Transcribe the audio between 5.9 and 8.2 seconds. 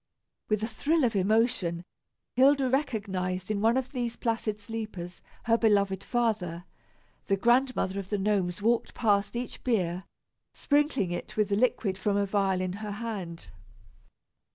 father. The Grandmother of the